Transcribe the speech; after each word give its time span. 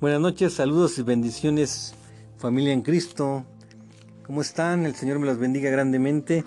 Buenas 0.00 0.20
noches, 0.20 0.52
saludos 0.52 0.98
y 0.98 1.02
bendiciones 1.02 1.94
familia 2.36 2.74
en 2.74 2.82
Cristo. 2.82 3.46
¿Cómo 4.26 4.42
están? 4.42 4.84
El 4.84 4.94
Señor 4.94 5.18
me 5.18 5.26
los 5.26 5.38
bendiga 5.38 5.70
grandemente. 5.70 6.44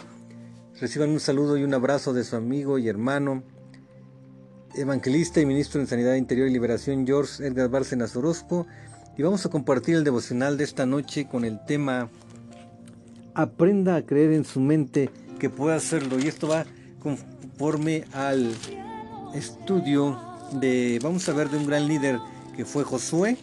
Reciban 0.79 1.09
un 1.09 1.19
saludo 1.19 1.57
y 1.57 1.63
un 1.63 1.73
abrazo 1.73 2.13
de 2.13 2.23
su 2.23 2.35
amigo 2.35 2.77
y 2.77 2.87
hermano, 2.87 3.41
evangelista 4.75 5.41
y 5.41 5.47
ministro 5.47 5.81
en 5.81 5.87
Sanidad 5.87 6.13
Interior 6.13 6.47
y 6.47 6.53
Liberación, 6.53 7.07
George 7.07 7.45
Edgar 7.47 7.69
Bárcenas 7.69 8.15
Orozco. 8.15 8.67
Y 9.17 9.23
vamos 9.23 9.43
a 9.47 9.49
compartir 9.49 9.95
el 9.95 10.03
devocional 10.03 10.55
de 10.57 10.63
esta 10.65 10.85
noche 10.85 11.27
con 11.27 11.43
el 11.45 11.65
tema 11.65 12.09
Aprenda 13.33 13.95
a 13.95 14.03
creer 14.03 14.33
en 14.33 14.45
su 14.45 14.59
mente 14.59 15.09
que 15.39 15.49
puede 15.49 15.75
hacerlo. 15.75 16.19
Y 16.19 16.27
esto 16.27 16.47
va 16.47 16.65
conforme 16.99 18.05
al 18.13 18.53
estudio 19.33 20.26
de, 20.53 20.99
vamos 21.01 21.27
a 21.29 21.33
ver, 21.33 21.49
de 21.49 21.57
un 21.57 21.67
gran 21.67 21.87
líder 21.87 22.19
que 22.55 22.65
fue 22.65 22.83
Josué. 22.83 23.37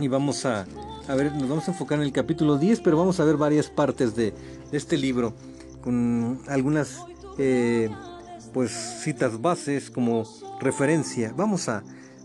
Y 0.00 0.08
vamos 0.08 0.46
a, 0.46 0.66
a 1.08 1.14
ver, 1.14 1.32
nos 1.34 1.48
vamos 1.48 1.68
a 1.68 1.72
enfocar 1.72 1.98
en 1.98 2.04
el 2.04 2.12
capítulo 2.12 2.58
10, 2.58 2.80
pero 2.80 2.96
vamos 2.96 3.20
a 3.20 3.24
ver 3.24 3.36
varias 3.36 3.68
partes 3.68 4.14
de, 4.16 4.32
este 4.72 4.96
libro 4.96 5.34
con 5.82 6.40
algunas 6.48 7.04
eh, 7.38 7.90
pues 8.52 8.70
citas 9.02 9.40
bases 9.40 9.90
como 9.90 10.24
referencia. 10.60 11.32
Vamos 11.36 11.68
a, 11.68 11.82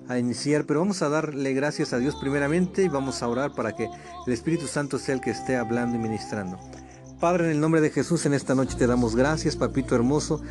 a, 0.07 0.17
iniciar, 0.17 0.65
pero 0.65 0.79
vamos 0.79 1.01
a 1.01 1.09
darle 1.09 1.53
gracias 1.53 1.93
a 1.93 1.97
Dios 1.97 2.15
primeramente 2.15 2.83
y 2.83 2.87
vamos 2.87 3.21
a 3.21 3.27
orar 3.27 3.53
para 3.53 3.75
que 3.75 3.89
el 4.25 4.33
Espíritu 4.33 4.67
Santo 4.67 4.97
sea 4.97 5.15
el 5.15 5.21
que 5.21 5.31
esté 5.31 5.57
hablando 5.57 5.97
y 5.97 5.99
ministrando. 5.99 6.57
Padre, 7.19 7.45
en 7.45 7.51
el 7.51 7.59
nombre 7.59 7.81
de 7.81 7.89
Jesús, 7.89 8.25
en 8.25 8.33
esta 8.33 8.55
noche 8.55 8.77
te 8.77 8.87
damos 8.87 9.15
gracias, 9.15 9.55
papito 9.55 9.95
hermoso. 9.95 10.41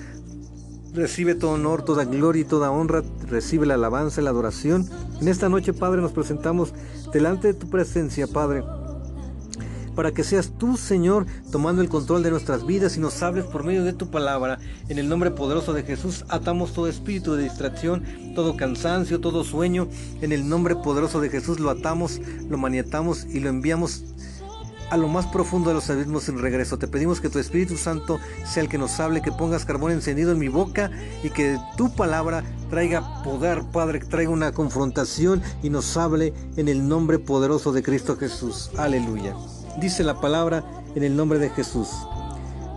Recibe 0.96 1.34
todo 1.34 1.50
honor, 1.52 1.84
toda 1.84 2.06
gloria 2.06 2.40
y 2.40 2.46
toda 2.46 2.70
honra. 2.70 3.02
Recibe 3.28 3.66
la 3.66 3.74
alabanza 3.74 4.22
y 4.22 4.24
la 4.24 4.30
adoración. 4.30 4.88
En 5.20 5.28
esta 5.28 5.50
noche, 5.50 5.74
Padre, 5.74 6.00
nos 6.00 6.12
presentamos 6.12 6.72
delante 7.12 7.48
de 7.48 7.54
tu 7.54 7.68
presencia, 7.68 8.26
Padre 8.26 8.64
para 9.96 10.12
que 10.12 10.22
seas 10.22 10.52
tú, 10.58 10.76
Señor, 10.76 11.26
tomando 11.50 11.80
el 11.80 11.88
control 11.88 12.22
de 12.22 12.30
nuestras 12.30 12.66
vidas 12.66 12.96
y 12.96 13.00
nos 13.00 13.22
hables 13.22 13.46
por 13.46 13.64
medio 13.64 13.82
de 13.82 13.94
tu 13.94 14.10
palabra. 14.10 14.58
En 14.90 14.98
el 14.98 15.08
nombre 15.08 15.30
poderoso 15.30 15.72
de 15.72 15.82
Jesús, 15.82 16.26
atamos 16.28 16.74
todo 16.74 16.86
espíritu 16.86 17.34
de 17.34 17.44
distracción, 17.44 18.04
todo 18.34 18.58
cansancio, 18.58 19.20
todo 19.20 19.42
sueño. 19.42 19.88
En 20.20 20.32
el 20.32 20.48
nombre 20.48 20.76
poderoso 20.76 21.20
de 21.20 21.30
Jesús 21.30 21.58
lo 21.58 21.70
atamos, 21.70 22.20
lo 22.48 22.58
maniatamos 22.58 23.24
y 23.24 23.40
lo 23.40 23.48
enviamos 23.48 24.04
a 24.90 24.96
lo 24.96 25.08
más 25.08 25.26
profundo 25.26 25.70
de 25.70 25.74
los 25.74 25.90
abismos 25.90 26.24
sin 26.24 26.38
regreso. 26.38 26.78
Te 26.78 26.88
pedimos 26.88 27.20
que 27.20 27.28
tu 27.28 27.38
Espíritu 27.38 27.76
Santo 27.76 28.18
sea 28.44 28.62
el 28.62 28.68
que 28.68 28.78
nos 28.78 28.98
hable, 29.00 29.22
que 29.22 29.32
pongas 29.32 29.64
carbón 29.64 29.92
encendido 29.92 30.32
en 30.32 30.38
mi 30.38 30.48
boca 30.48 30.90
y 31.22 31.30
que 31.30 31.58
tu 31.76 31.94
palabra 31.94 32.44
traiga 32.70 33.22
poder, 33.22 33.62
Padre, 33.72 34.00
que 34.00 34.06
traiga 34.06 34.30
una 34.30 34.52
confrontación 34.52 35.42
y 35.62 35.70
nos 35.70 35.96
hable 35.96 36.32
en 36.56 36.68
el 36.68 36.86
nombre 36.88 37.18
poderoso 37.18 37.72
de 37.72 37.82
Cristo 37.82 38.16
Jesús. 38.16 38.70
Aleluya. 38.76 39.34
Dice 39.80 40.04
la 40.04 40.20
palabra 40.20 40.64
en 40.94 41.02
el 41.02 41.16
nombre 41.16 41.38
de 41.38 41.50
Jesús. 41.50 41.88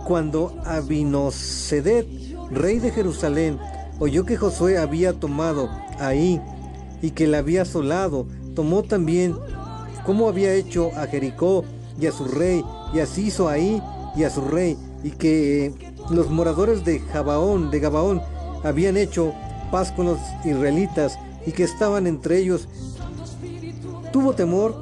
Cuando 0.04 0.54
Abinosedet, 0.64 2.06
rey 2.50 2.78
de 2.78 2.90
Jerusalén, 2.90 3.58
oyó 3.98 4.24
que 4.24 4.36
Josué 4.36 4.78
había 4.78 5.12
tomado 5.12 5.70
ahí 5.98 6.40
y 7.02 7.12
que 7.12 7.26
la 7.26 7.38
había 7.38 7.62
asolado, 7.62 8.26
tomó 8.54 8.82
también 8.82 9.36
como 10.04 10.28
había 10.28 10.52
hecho 10.54 10.90
a 10.96 11.06
Jericó 11.06 11.64
y 12.00 12.06
a 12.06 12.12
su 12.12 12.24
rey, 12.24 12.64
y 12.94 13.00
así 13.00 13.26
hizo 13.26 13.48
ahí 13.48 13.82
y 14.16 14.24
a 14.24 14.30
su 14.30 14.42
rey, 14.42 14.76
y 15.02 15.10
que 15.10 15.72
los 16.10 16.30
moradores 16.30 16.84
de 16.84 16.98
Gabaón, 16.98 17.70
de 17.70 17.80
Gabaón, 17.80 18.22
habían 18.64 18.96
hecho 18.96 19.32
paz 19.70 19.92
con 19.92 20.06
los 20.06 20.18
israelitas 20.44 21.18
y 21.46 21.52
que 21.52 21.64
estaban 21.64 22.06
entre 22.06 22.38
ellos. 22.38 22.68
Tuvo 24.12 24.34
temor, 24.34 24.74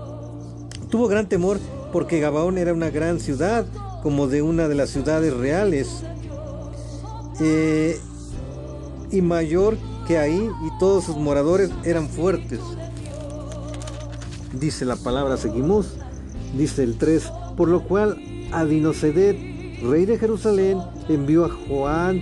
tuvo 0.90 1.08
gran 1.08 1.28
temor 1.28 1.58
porque 1.92 2.20
Gabaón 2.20 2.58
era 2.58 2.72
una 2.72 2.90
gran 2.90 3.20
ciudad, 3.20 3.66
como 4.02 4.26
de 4.26 4.42
una 4.42 4.68
de 4.68 4.74
las 4.74 4.90
ciudades 4.90 5.34
reales, 5.34 6.02
eh, 7.40 7.98
y 9.10 9.22
mayor 9.22 9.76
que 10.06 10.18
ahí, 10.18 10.50
y 10.64 10.78
todos 10.78 11.04
sus 11.04 11.16
moradores 11.16 11.70
eran 11.84 12.08
fuertes. 12.08 12.60
Dice 14.52 14.84
la 14.84 14.96
palabra, 14.96 15.36
seguimos, 15.36 15.94
dice 16.56 16.84
el 16.84 16.96
3, 16.96 17.30
por 17.56 17.68
lo 17.68 17.82
cual 17.82 18.16
Adinosedet, 18.52 19.36
rey 19.82 20.06
de 20.06 20.18
Jerusalén, 20.18 20.78
envió 21.08 21.44
a 21.44 21.50
Joán, 21.50 22.20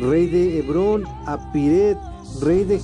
rey 0.00 0.26
de 0.26 0.58
Hebrón, 0.58 1.04
a 1.26 1.52
Piret, 1.52 1.98
rey 2.40 2.64
de 2.64 2.80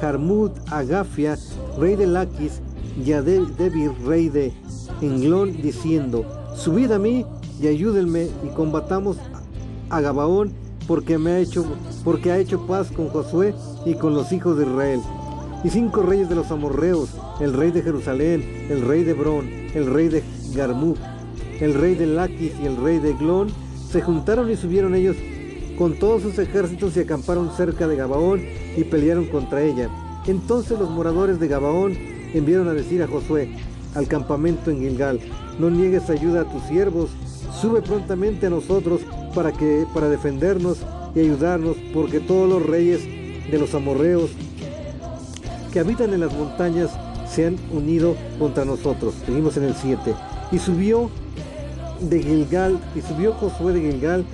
Jarmut, 0.00 0.52
a 0.70 0.82
Gafia, 0.82 1.38
rey 1.78 1.96
de 1.96 2.06
Laquis, 2.06 2.60
y 3.04 3.12
a 3.12 3.22
Debir, 3.22 3.92
rey 4.04 4.28
de 4.28 4.52
Englón, 5.00 5.62
diciendo, 5.62 6.24
subid 6.56 6.90
a 6.90 6.98
mí 6.98 7.24
y 7.60 7.68
ayúdenme 7.68 8.28
y 8.44 8.48
combatamos 8.54 9.16
a 9.90 10.00
Gabaón, 10.00 10.52
porque, 10.86 11.18
me 11.18 11.32
ha 11.32 11.38
hecho, 11.38 11.64
porque 12.02 12.32
ha 12.32 12.38
hecho 12.38 12.66
paz 12.66 12.90
con 12.90 13.08
Josué 13.08 13.54
y 13.84 13.94
con 13.94 14.14
los 14.14 14.32
hijos 14.32 14.56
de 14.56 14.64
Israel. 14.64 15.00
Y 15.64 15.70
cinco 15.70 16.02
reyes 16.02 16.28
de 16.28 16.36
los 16.36 16.50
amorreos, 16.52 17.10
el 17.40 17.52
rey 17.52 17.72
de 17.72 17.82
Jerusalén, 17.82 18.68
el 18.70 18.82
rey 18.82 19.02
de 19.02 19.10
Hebrón, 19.10 19.48
el 19.74 19.86
rey 19.86 20.08
de 20.08 20.22
Garmut, 20.54 20.98
el 21.60 21.74
rey 21.74 21.96
de 21.96 22.06
Laquis 22.06 22.52
y 22.62 22.66
el 22.66 22.76
rey 22.76 22.98
de 22.98 23.14
Glón, 23.14 23.48
se 23.90 24.00
juntaron 24.00 24.50
y 24.50 24.56
subieron 24.56 24.94
ellos 24.94 25.16
con 25.76 25.98
todos 25.98 26.22
sus 26.22 26.38
ejércitos 26.38 26.96
y 26.96 27.00
acamparon 27.00 27.50
cerca 27.56 27.88
de 27.88 27.96
Gabaón 27.96 28.40
y 28.76 28.84
pelearon 28.84 29.26
contra 29.26 29.62
ella. 29.62 29.88
Entonces 30.26 30.78
los 30.78 30.90
moradores 30.90 31.40
de 31.40 31.48
Gabaón 31.48 31.96
enviaron 32.34 32.68
a 32.68 32.74
decir 32.74 33.02
a 33.02 33.08
Josué 33.08 33.48
al 33.94 34.06
campamento 34.06 34.70
en 34.70 34.80
Gilgal, 34.80 35.18
no 35.58 35.70
niegues 35.70 36.08
ayuda 36.08 36.42
a 36.42 36.44
tus 36.44 36.62
siervos, 36.64 37.10
sube 37.60 37.82
prontamente 37.82 38.46
a 38.46 38.50
nosotros 38.50 39.00
para 39.34 39.52
que 39.52 39.86
para 39.92 40.08
defendernos 40.08 40.78
y 41.14 41.20
ayudarnos, 41.20 41.76
porque 41.92 42.20
todos 42.20 42.48
los 42.48 42.64
reyes 42.64 43.02
de 43.50 43.58
los 43.58 43.74
amorreos 43.74 44.30
que 45.78 45.82
habitan 45.82 46.12
en 46.12 46.18
las 46.18 46.34
montañas 46.34 46.90
se 47.32 47.46
han 47.46 47.56
unido 47.70 48.16
contra 48.40 48.64
nosotros. 48.64 49.14
Seguimos 49.24 49.56
en 49.58 49.62
el 49.62 49.76
7. 49.76 50.12
Y 50.50 50.58
subió 50.58 51.08
de 52.00 52.20
Gilgal, 52.20 52.80
y 52.96 53.00
subió 53.00 53.32
Josué 53.34 53.74
de 53.74 53.82
Gilgal, 53.82 54.24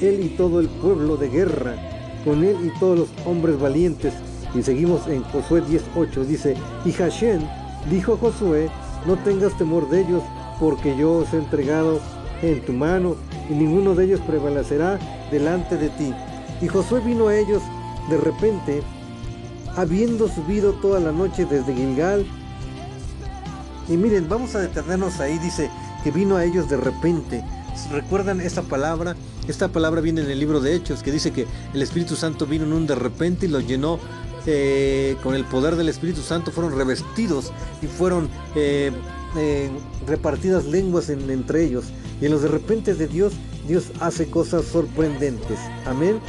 él 0.00 0.24
y 0.24 0.30
todo 0.30 0.58
el 0.58 0.68
pueblo 0.68 1.16
de 1.16 1.28
guerra, 1.28 1.76
con 2.24 2.42
él 2.42 2.56
y 2.64 2.80
todos 2.80 2.98
los 2.98 3.08
hombres 3.24 3.60
valientes. 3.60 4.12
Y 4.56 4.62
seguimos 4.64 5.06
en 5.06 5.22
Josué 5.22 5.62
10.8, 5.62 6.24
dice, 6.24 6.56
y 6.84 6.90
Hashem 6.90 7.42
dijo 7.88 8.14
a 8.14 8.16
Josué, 8.16 8.68
no 9.06 9.14
tengas 9.18 9.56
temor 9.56 9.88
de 9.88 10.00
ellos, 10.00 10.24
porque 10.58 10.96
yo 10.96 11.18
os 11.18 11.32
he 11.32 11.36
entregado 11.36 12.00
en 12.42 12.60
tu 12.62 12.72
mano, 12.72 13.14
y 13.48 13.52
ninguno 13.52 13.94
de 13.94 14.06
ellos 14.06 14.20
prevalecerá 14.26 14.98
delante 15.30 15.76
de 15.76 15.90
ti. 15.90 16.12
Y 16.60 16.66
Josué 16.66 16.98
vino 16.98 17.28
a 17.28 17.36
ellos 17.36 17.62
de 18.10 18.16
repente, 18.16 18.82
habiendo 19.76 20.28
subido 20.28 20.72
toda 20.74 21.00
la 21.00 21.12
noche 21.12 21.46
desde 21.46 21.74
Gilgal. 21.74 22.26
Y 23.88 23.96
miren, 23.96 24.28
vamos 24.28 24.54
a 24.54 24.60
detenernos 24.60 25.20
ahí, 25.20 25.38
dice 25.38 25.70
que 26.04 26.10
vino 26.10 26.36
a 26.36 26.44
ellos 26.44 26.68
de 26.68 26.76
repente. 26.76 27.44
¿Recuerdan 27.90 28.40
esta 28.40 28.62
palabra? 28.62 29.16
Esta 29.48 29.68
palabra 29.68 30.00
viene 30.00 30.20
en 30.20 30.30
el 30.30 30.38
libro 30.38 30.60
de 30.60 30.74
Hechos, 30.74 31.02
que 31.02 31.10
dice 31.10 31.32
que 31.32 31.46
el 31.74 31.82
Espíritu 31.82 32.14
Santo 32.16 32.46
vino 32.46 32.64
en 32.64 32.72
un 32.72 32.86
de 32.86 32.94
repente 32.94 33.46
y 33.46 33.48
los 33.48 33.66
llenó 33.66 33.98
eh, 34.46 35.16
con 35.22 35.34
el 35.34 35.44
poder 35.44 35.76
del 35.76 35.88
Espíritu 35.88 36.20
Santo, 36.20 36.50
fueron 36.50 36.76
revestidos 36.76 37.52
y 37.80 37.86
fueron 37.86 38.28
eh, 38.54 38.92
eh, 39.36 39.70
repartidas 40.06 40.66
lenguas 40.66 41.08
entre 41.08 41.64
ellos. 41.64 41.86
Y 42.20 42.26
en 42.26 42.32
los 42.32 42.42
de 42.42 42.48
repente 42.48 42.94
de 42.94 43.08
Dios, 43.08 43.32
Dios 43.66 43.92
hace 44.00 44.26
cosas 44.28 44.64
sorprendentes. 44.64 45.58
Amén. 45.86 46.20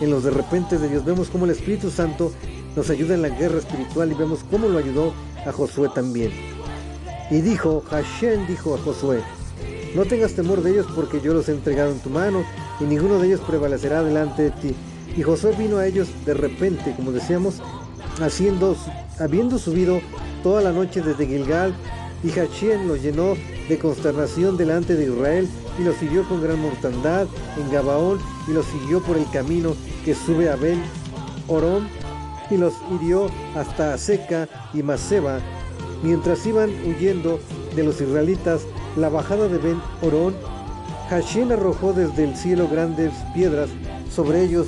En 0.00 0.10
los 0.10 0.24
de 0.24 0.30
repente 0.30 0.78
de 0.78 0.88
Dios 0.88 1.04
vemos 1.04 1.28
cómo 1.28 1.44
el 1.44 1.52
Espíritu 1.52 1.90
Santo 1.90 2.32
nos 2.76 2.90
ayuda 2.90 3.14
en 3.14 3.22
la 3.22 3.28
guerra 3.28 3.58
espiritual 3.58 4.10
y 4.10 4.14
vemos 4.14 4.40
cómo 4.50 4.68
lo 4.68 4.78
ayudó 4.78 5.12
a 5.46 5.52
Josué 5.52 5.88
también. 5.94 6.32
Y 7.30 7.40
dijo, 7.40 7.82
Hashem 7.90 8.46
dijo 8.46 8.74
a 8.74 8.78
Josué, 8.78 9.22
no 9.94 10.04
tengas 10.04 10.32
temor 10.32 10.62
de 10.62 10.72
ellos 10.72 10.86
porque 10.94 11.20
yo 11.20 11.34
los 11.34 11.48
he 11.48 11.52
entregado 11.52 11.92
en 11.92 12.00
tu 12.00 12.10
mano 12.10 12.44
y 12.80 12.84
ninguno 12.84 13.18
de 13.18 13.28
ellos 13.28 13.40
prevalecerá 13.40 14.02
delante 14.02 14.42
de 14.44 14.50
ti. 14.50 14.74
Y 15.16 15.22
Josué 15.22 15.54
vino 15.58 15.78
a 15.78 15.86
ellos 15.86 16.08
de 16.24 16.34
repente, 16.34 16.94
como 16.96 17.12
decíamos, 17.12 17.60
haciendo, 18.20 18.76
habiendo 19.18 19.58
subido 19.58 20.00
toda 20.42 20.62
la 20.62 20.72
noche 20.72 21.02
desde 21.02 21.26
Gilgal, 21.26 21.74
y 22.24 22.30
Hashem 22.30 22.86
los 22.86 23.02
llenó 23.02 23.34
de 23.68 23.78
consternación 23.78 24.56
delante 24.56 24.94
de 24.94 25.04
Israel 25.04 25.48
y 25.78 25.82
los 25.82 25.96
siguió 25.96 26.28
con 26.28 26.42
gran 26.42 26.60
mortandad 26.60 27.26
en 27.58 27.70
Gabaón 27.70 28.18
y 28.48 28.52
los 28.52 28.66
siguió 28.66 29.02
por 29.02 29.16
el 29.16 29.28
camino 29.30 29.74
que 30.04 30.14
sube 30.14 30.48
a 30.48 30.56
Ben 30.56 30.82
Orón 31.48 31.88
y 32.52 32.56
los 32.56 32.74
hirió 32.94 33.30
hasta 33.56 33.96
Seca 33.96 34.48
y 34.74 34.82
Maseba. 34.82 35.38
Mientras 36.02 36.44
iban 36.46 36.70
huyendo 36.84 37.40
de 37.74 37.84
los 37.84 38.00
israelitas, 38.00 38.62
la 38.96 39.08
bajada 39.08 39.48
de 39.48 39.58
Ben 39.58 39.80
Orón, 40.02 40.34
Hashem 41.08 41.52
arrojó 41.52 41.92
desde 41.92 42.24
el 42.24 42.36
cielo 42.36 42.68
grandes 42.68 43.12
piedras 43.34 43.70
sobre 44.14 44.42
ellos 44.42 44.66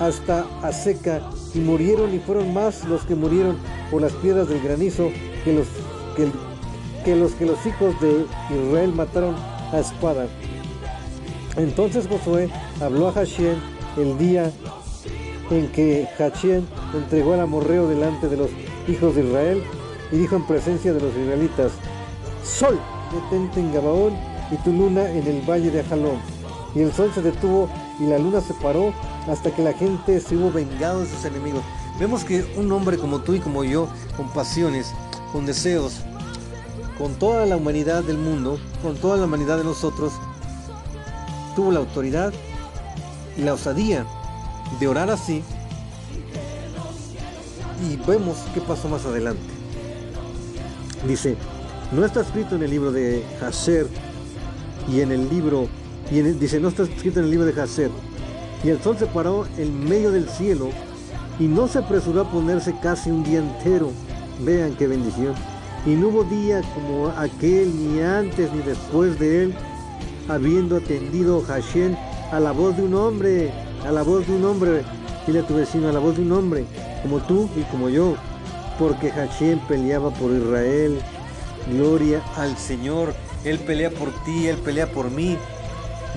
hasta 0.00 0.46
Aseca 0.62 1.22
y 1.54 1.58
murieron 1.58 2.14
y 2.14 2.18
fueron 2.18 2.54
más 2.54 2.84
los 2.84 3.02
que 3.02 3.14
murieron 3.14 3.56
por 3.90 4.02
las 4.02 4.12
piedras 4.12 4.48
del 4.48 4.62
granizo 4.62 5.10
que 5.44 5.52
los 5.52 5.66
que, 6.16 6.28
que 7.04 7.16
los 7.16 7.32
que 7.32 7.46
los 7.46 7.64
hijos 7.66 8.00
de 8.00 8.26
Israel 8.50 8.92
mataron 8.94 9.34
a 9.72 9.78
espada. 9.78 10.26
Entonces 11.56 12.06
Josué 12.06 12.48
habló 12.80 13.08
a 13.08 13.12
Hashien 13.12 13.56
el 13.96 14.16
día 14.18 14.52
en 15.50 15.68
que 15.68 16.08
Hachien 16.18 16.66
entregó 16.94 17.34
al 17.34 17.40
amorreo 17.40 17.88
delante 17.88 18.28
de 18.28 18.36
los 18.36 18.50
hijos 18.86 19.14
de 19.14 19.24
Israel 19.24 19.62
y 20.12 20.16
dijo 20.16 20.36
en 20.36 20.46
presencia 20.46 20.92
de 20.92 21.00
los 21.00 21.14
israelitas, 21.14 21.72
Sol, 22.44 22.78
detente 23.12 23.60
en 23.60 23.72
Gabaón 23.72 24.14
y 24.50 24.56
tu 24.56 24.72
luna 24.72 25.08
en 25.10 25.26
el 25.26 25.40
valle 25.48 25.70
de 25.70 25.80
Ajalón. 25.80 26.18
Y 26.74 26.80
el 26.80 26.92
sol 26.92 27.10
se 27.14 27.22
detuvo 27.22 27.68
y 27.98 28.04
la 28.04 28.18
luna 28.18 28.40
se 28.40 28.54
paró 28.54 28.92
hasta 29.26 29.50
que 29.50 29.62
la 29.62 29.72
gente 29.72 30.20
se 30.20 30.36
hubo 30.36 30.52
vengado 30.52 31.00
de 31.00 31.06
sus 31.06 31.24
enemigos. 31.24 31.62
Vemos 31.98 32.24
que 32.24 32.44
un 32.56 32.70
hombre 32.72 32.98
como 32.98 33.20
tú 33.20 33.34
y 33.34 33.40
como 33.40 33.64
yo, 33.64 33.88
con 34.16 34.28
pasiones, 34.28 34.92
con 35.32 35.46
deseos, 35.46 36.00
con 36.96 37.14
toda 37.14 37.46
la 37.46 37.56
humanidad 37.56 38.04
del 38.04 38.18
mundo, 38.18 38.58
con 38.82 38.96
toda 38.96 39.16
la 39.16 39.24
humanidad 39.24 39.58
de 39.58 39.64
nosotros, 39.64 40.12
tuvo 41.56 41.72
la 41.72 41.80
autoridad 41.80 42.32
y 43.36 43.42
la 43.42 43.54
osadía 43.54 44.06
de 44.78 44.88
orar 44.88 45.10
así. 45.10 45.42
Y 47.88 47.96
vemos 48.06 48.38
qué 48.54 48.60
pasó 48.60 48.88
más 48.88 49.04
adelante. 49.06 49.42
Dice, 51.06 51.36
no 51.92 52.04
está 52.04 52.22
escrito 52.22 52.56
en 52.56 52.62
el 52.62 52.70
libro 52.70 52.92
de 52.92 53.24
Haser 53.40 53.86
y 54.88 55.00
en 55.00 55.12
el 55.12 55.28
libro, 55.28 55.68
y 56.10 56.20
dice, 56.20 56.58
no 56.58 56.68
está 56.68 56.82
escrito 56.82 57.20
en 57.20 57.26
el 57.26 57.30
libro 57.30 57.46
de 57.46 57.60
Haser. 57.60 57.90
Y 58.64 58.70
el 58.70 58.82
sol 58.82 58.96
se 58.98 59.06
paró 59.06 59.46
en 59.56 59.88
medio 59.88 60.10
del 60.10 60.28
cielo 60.28 60.70
y 61.38 61.44
no 61.44 61.68
se 61.68 61.78
apresuró 61.78 62.22
a 62.22 62.30
ponerse 62.30 62.74
casi 62.82 63.10
un 63.10 63.22
día 63.22 63.38
entero. 63.38 63.92
Vean 64.40 64.74
qué 64.74 64.86
bendición. 64.86 65.34
Y 65.86 65.90
no 65.90 66.08
hubo 66.08 66.24
día 66.24 66.60
como 66.74 67.08
aquel, 67.08 67.72
ni 67.76 68.00
antes 68.00 68.52
ni 68.52 68.60
después 68.62 69.18
de 69.18 69.44
él, 69.44 69.54
habiendo 70.28 70.76
atendido 70.76 71.40
Hashem 71.42 71.94
a 72.32 72.40
la 72.40 72.52
voz 72.52 72.76
de 72.76 72.82
un 72.82 72.94
hombre, 72.94 73.52
a 73.86 73.92
la 73.92 74.02
voz 74.02 74.26
de 74.26 74.34
un 74.34 74.44
hombre, 74.44 74.82
dile 75.26 75.40
a 75.40 75.46
tu 75.46 75.54
vecino, 75.54 75.88
a 75.88 75.92
la 75.92 75.98
voz 75.98 76.16
de 76.16 76.22
un 76.22 76.32
hombre, 76.32 76.64
como 77.02 77.18
tú 77.20 77.48
y 77.56 77.62
como 77.70 77.88
yo, 77.88 78.16
porque 78.78 79.10
Hashem 79.10 79.58
peleaba 79.66 80.10
por 80.10 80.32
Israel. 80.32 81.00
Gloria 81.70 82.22
al 82.36 82.56
Señor, 82.56 83.14
Él 83.44 83.58
pelea 83.58 83.90
por 83.90 84.10
ti, 84.24 84.46
Él 84.46 84.56
pelea 84.56 84.90
por 84.90 85.10
mí. 85.10 85.36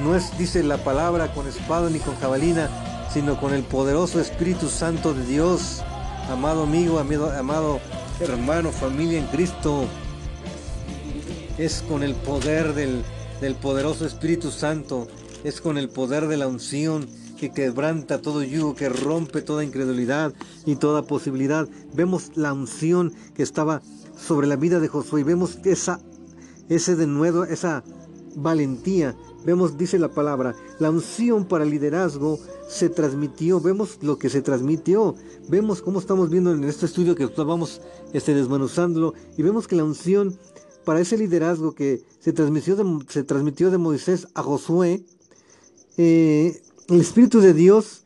No 0.01 0.15
es, 0.15 0.37
dice 0.37 0.63
la 0.63 0.77
palabra, 0.77 1.33
con 1.33 1.47
espada 1.47 1.89
ni 1.89 1.99
con 1.99 2.15
jabalina, 2.17 2.69
sino 3.11 3.39
con 3.39 3.53
el 3.53 3.63
poderoso 3.63 4.21
Espíritu 4.21 4.69
Santo 4.69 5.13
de 5.13 5.25
Dios. 5.25 5.83
Amado 6.29 6.63
amigo, 6.63 6.99
amado, 6.99 7.31
amado 7.37 7.79
hermano, 8.19 8.71
familia 8.71 9.19
en 9.19 9.27
Cristo. 9.27 9.85
Es 11.57 11.83
con 11.87 12.03
el 12.03 12.15
poder 12.15 12.73
del, 12.73 13.03
del 13.41 13.55
poderoso 13.55 14.05
Espíritu 14.05 14.51
Santo, 14.51 15.07
es 15.43 15.59
con 15.59 15.77
el 15.77 15.89
poder 15.89 16.27
de 16.27 16.37
la 16.37 16.47
unción 16.47 17.07
que 17.41 17.49
quebranta 17.51 18.21
todo 18.21 18.43
yugo, 18.43 18.75
que 18.75 18.87
rompe 18.87 19.41
toda 19.41 19.63
incredulidad 19.63 20.31
y 20.63 20.75
toda 20.75 21.07
posibilidad. 21.07 21.67
Vemos 21.91 22.29
la 22.35 22.53
unción 22.53 23.13
que 23.33 23.41
estaba 23.41 23.81
sobre 24.15 24.45
la 24.45 24.57
vida 24.57 24.79
de 24.79 24.87
Josué 24.87 25.21
y 25.21 25.23
vemos 25.23 25.57
esa, 25.63 25.99
ese 26.69 26.95
denuedo, 26.95 27.45
esa 27.45 27.83
valentía. 28.35 29.15
Vemos, 29.43 29.75
dice 29.75 29.97
la 29.97 30.09
palabra, 30.09 30.53
la 30.77 30.91
unción 30.91 31.45
para 31.45 31.65
liderazgo 31.65 32.37
se 32.69 32.89
transmitió. 32.89 33.59
Vemos 33.59 33.97
lo 34.03 34.19
que 34.19 34.29
se 34.29 34.43
transmitió. 34.43 35.15
Vemos 35.49 35.81
cómo 35.81 35.99
estamos 35.99 36.29
viendo 36.29 36.51
en 36.51 36.63
este 36.63 36.85
estudio 36.85 37.15
que 37.15 37.25
vamos 37.25 37.81
este, 38.13 38.35
desmenuzándolo 38.35 39.15
y 39.35 39.41
vemos 39.41 39.67
que 39.67 39.75
la 39.75 39.83
unción 39.83 40.37
para 40.85 40.99
ese 40.99 41.17
liderazgo 41.17 41.73
que 41.73 42.03
se 42.19 42.33
transmitió 42.33 42.75
de, 42.75 43.03
se 43.09 43.23
transmitió 43.23 43.71
de 43.71 43.79
Moisés 43.79 44.27
a 44.35 44.43
Josué, 44.43 45.03
eh, 45.97 46.61
el 46.91 47.01
Espíritu 47.01 47.39
de 47.39 47.53
Dios 47.53 48.03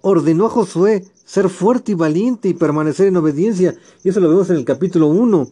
ordenó 0.00 0.46
a 0.46 0.50
Josué 0.50 1.04
ser 1.24 1.48
fuerte 1.48 1.92
y 1.92 1.94
valiente 1.96 2.48
y 2.48 2.54
permanecer 2.54 3.08
en 3.08 3.16
obediencia. 3.16 3.76
Y 4.04 4.10
eso 4.10 4.20
lo 4.20 4.28
vemos 4.28 4.48
en 4.50 4.56
el 4.56 4.64
capítulo 4.64 5.08
1. 5.08 5.48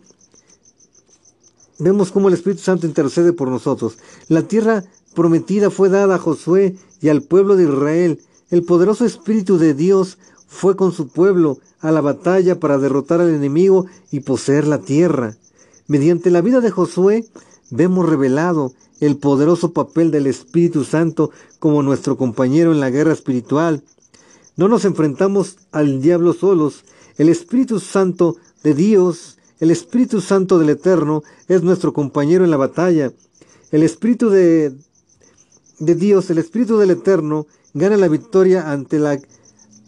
Vemos 1.81 2.13
cómo 2.13 2.29
el 2.29 2.35
Espíritu 2.35 2.63
Santo 2.63 2.87
intercede 2.87 3.33
por 3.33 3.49
nosotros. 3.49 3.99
La 4.29 4.43
tierra 4.43 4.85
prometida 5.15 5.69
fue 5.69 5.89
dada 5.89 6.15
a 6.15 6.19
Josué 6.19 6.77
y 7.01 7.09
al 7.09 7.23
pueblo 7.23 7.57
de 7.57 7.65
Israel. 7.65 8.21
El 8.51 8.63
poderoso 8.63 9.05
Espíritu 9.05 9.59
de 9.59 9.75
Dios 9.75 10.19
fue 10.47 10.77
con 10.77 10.93
su 10.93 11.09
pueblo 11.09 11.59
a 11.81 11.91
la 11.91 12.01
batalla 12.01 12.61
para 12.61 12.79
derrotar 12.79 13.21
al 13.21 13.35
enemigo 13.35 13.87
y 14.13 14.21
poseer 14.21 14.67
la 14.67 14.79
tierra. 14.79 15.37
Mediante 15.89 16.31
la 16.31 16.41
vida 16.41 16.61
de 16.61 16.71
Josué 16.71 17.27
vemos 17.71 18.09
revelado 18.09 18.73
el 19.01 19.17
poderoso 19.17 19.73
papel 19.73 20.11
del 20.11 20.27
Espíritu 20.27 20.85
Santo 20.85 21.31
como 21.59 21.83
nuestro 21.83 22.17
compañero 22.17 22.73
en 22.73 22.81
la 22.81 22.91
guerra 22.91 23.13
espiritual. 23.13 23.83
No 24.57 24.69
nos 24.69 24.85
enfrentamos 24.85 25.59
al 25.73 26.01
diablo 26.01 26.33
solos. 26.33 26.85
El 27.19 27.29
Espíritu 27.29 27.81
Santo 27.81 28.37
de 28.63 28.75
Dios, 28.75 29.39
el 29.61 29.71
Espíritu 29.71 30.21
Santo 30.21 30.59
del 30.59 30.71
Eterno, 30.71 31.23
es 31.49 31.63
nuestro 31.63 31.93
compañero 31.93 32.45
en 32.45 32.51
la 32.51 32.57
batalla. 32.57 33.13
El 33.71 33.83
Espíritu 33.83 34.31
de, 34.31 34.75
de 35.79 35.95
Dios, 35.95 36.31
el 36.31 36.39
Espíritu 36.39 36.79
del 36.79 36.91
Eterno, 36.91 37.47
gana 37.75 37.97
la 37.97 38.09
victoria 38.09 38.71
ante 38.71 38.99
la 38.99 39.19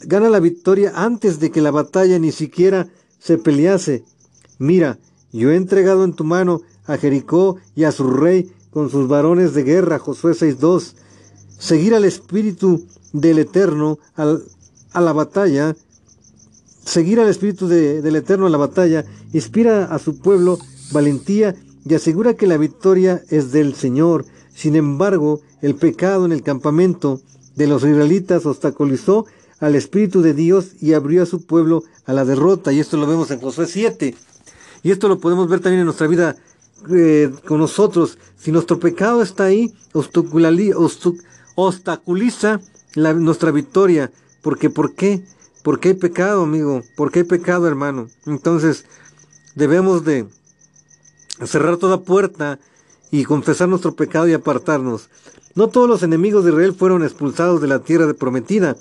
gana 0.00 0.28
la 0.28 0.40
victoria 0.40 0.92
antes 0.94 1.40
de 1.40 1.50
que 1.50 1.60
la 1.60 1.70
batalla 1.70 2.18
ni 2.18 2.32
siquiera 2.32 2.88
se 3.18 3.38
pelease. 3.38 4.04
Mira, 4.58 4.98
yo 5.32 5.50
he 5.50 5.56
entregado 5.56 6.04
en 6.04 6.12
tu 6.12 6.24
mano 6.24 6.60
a 6.86 6.96
Jericó 6.96 7.56
y 7.74 7.84
a 7.84 7.92
su 7.92 8.08
rey 8.08 8.52
con 8.70 8.90
sus 8.90 9.08
varones 9.08 9.54
de 9.54 9.62
guerra, 9.62 9.98
Josué 9.98 10.32
6.2. 10.32 10.94
Seguir 11.58 11.94
al 11.94 12.04
Espíritu 12.04 12.84
del 13.12 13.38
Eterno 13.38 13.98
a 14.16 15.00
la 15.00 15.12
batalla, 15.12 15.74
seguir 16.84 17.20
al 17.20 17.28
Espíritu 17.28 17.66
del 17.68 18.16
Eterno 18.16 18.46
a 18.46 18.50
la 18.50 18.58
batalla, 18.58 19.04
inspira 19.32 19.86
a 19.86 19.98
su 19.98 20.18
pueblo 20.18 20.58
valentía 20.92 21.54
y 21.84 21.94
asegura 21.94 22.34
que 22.34 22.46
la 22.46 22.56
victoria 22.56 23.22
es 23.30 23.52
del 23.52 23.74
Señor. 23.74 24.24
Sin 24.54 24.76
embargo, 24.76 25.40
el 25.62 25.74
pecado 25.74 26.26
en 26.26 26.32
el 26.32 26.42
campamento 26.42 27.20
de 27.56 27.66
los 27.66 27.82
israelitas 27.82 28.46
obstaculizó 28.46 29.26
al 29.60 29.74
Espíritu 29.74 30.22
de 30.22 30.34
Dios 30.34 30.72
y 30.80 30.92
abrió 30.92 31.22
a 31.22 31.26
su 31.26 31.44
pueblo 31.44 31.82
a 32.06 32.12
la 32.12 32.24
derrota. 32.24 32.72
Y 32.72 32.80
esto 32.80 32.96
lo 32.96 33.06
vemos 33.06 33.30
en 33.30 33.40
Josué 33.40 33.66
7. 33.66 34.14
Y 34.82 34.90
esto 34.90 35.08
lo 35.08 35.18
podemos 35.18 35.48
ver 35.48 35.60
también 35.60 35.80
en 35.80 35.86
nuestra 35.86 36.06
vida 36.06 36.36
eh, 36.90 37.32
con 37.46 37.58
nosotros. 37.58 38.18
Si 38.36 38.52
nuestro 38.52 38.78
pecado 38.78 39.22
está 39.22 39.44
ahí, 39.44 39.74
obstaculiza 41.54 42.60
nuestra 42.94 43.50
victoria. 43.50 44.10
Porque, 44.42 44.70
¿por 44.70 44.94
qué? 44.94 45.24
Porque 45.62 45.88
hay 45.88 45.94
pecado, 45.94 46.42
amigo. 46.42 46.82
Porque 46.96 47.20
hay 47.20 47.24
pecado, 47.24 47.66
hermano. 47.66 48.08
Entonces, 48.26 48.84
debemos 49.54 50.04
de 50.04 50.26
cerrar 51.44 51.76
toda 51.76 52.02
puerta 52.02 52.58
y 53.10 53.24
confesar 53.24 53.68
nuestro 53.68 53.94
pecado 53.94 54.28
y 54.28 54.32
apartarnos. 54.32 55.08
No 55.54 55.68
todos 55.68 55.88
los 55.88 56.02
enemigos 56.02 56.44
de 56.44 56.50
Israel 56.50 56.74
fueron 56.74 57.02
expulsados 57.02 57.60
de 57.60 57.68
la 57.68 57.80
tierra 57.80 58.12
prometida. 58.14 58.76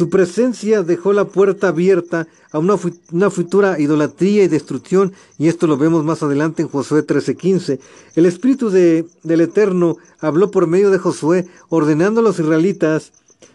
Su 0.00 0.08
presencia 0.08 0.82
dejó 0.82 1.12
la 1.12 1.26
puerta 1.26 1.68
abierta 1.68 2.26
a 2.52 2.58
una, 2.58 2.78
futura 2.78 3.78
idolatría 3.78 4.44
y 4.44 4.48
destrucción, 4.48 5.12
y 5.36 5.48
esto 5.48 5.66
lo 5.66 5.76
vemos 5.76 6.04
más 6.06 6.22
adelante 6.22 6.62
en 6.62 6.68
Josué 6.68 7.06
13:15. 7.06 7.80
El 8.16 8.24
Espíritu 8.24 8.70
del 8.70 9.40
Eterno 9.42 9.98
habló 10.18 10.50
por 10.50 10.66
medio 10.68 10.90
de 10.90 10.96
Josué, 10.96 11.48
ordenando 11.68 12.22
a 12.22 12.24
los 12.24 12.38
israelitas 12.38 13.12